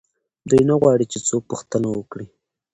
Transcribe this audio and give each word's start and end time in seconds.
دوی 0.49 0.61
نه 0.69 0.75
غواړي 0.81 1.05
چې 1.11 1.19
څوک 1.27 1.43
پوښتنه 1.51 1.87
وکړي. 1.97 2.27